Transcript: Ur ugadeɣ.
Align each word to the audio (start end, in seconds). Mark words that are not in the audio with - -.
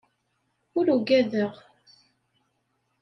Ur 0.77 0.85
ugadeɣ. 0.95 1.53